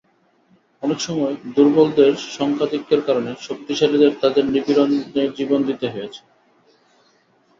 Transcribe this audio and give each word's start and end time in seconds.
অনেক 0.83 0.99
সময় 0.99 1.33
দুর্বলদের 1.55 2.13
সংখ্যাধিক্যের 2.37 3.01
কারণে 3.07 3.31
শক্তিশালীদের 3.41 4.11
তাদের 4.21 4.43
নিপীড়নে 4.45 5.23
জীবন 5.37 5.59
দিতে 5.69 5.87
হয়েছে। 5.89 6.21